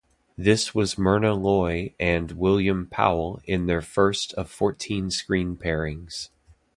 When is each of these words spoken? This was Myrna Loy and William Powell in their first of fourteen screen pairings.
This 0.35 0.73
was 0.73 0.97
Myrna 0.97 1.35
Loy 1.35 1.93
and 1.99 2.31
William 2.31 2.87
Powell 2.87 3.39
in 3.43 3.67
their 3.67 3.83
first 3.83 4.33
of 4.33 4.49
fourteen 4.49 5.11
screen 5.11 5.55
pairings. 5.57 6.29